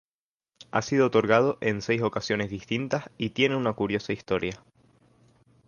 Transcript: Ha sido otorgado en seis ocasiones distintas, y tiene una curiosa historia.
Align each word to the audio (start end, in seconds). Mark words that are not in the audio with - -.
Ha 0.71 0.81
sido 0.81 1.05
otorgado 1.05 1.59
en 1.61 1.83
seis 1.83 2.01
ocasiones 2.01 2.49
distintas, 2.49 3.11
y 3.19 3.29
tiene 3.29 3.55
una 3.55 3.73
curiosa 3.73 4.13
historia. 4.13 4.59